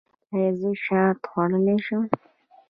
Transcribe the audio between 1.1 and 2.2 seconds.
خوړلی شم؟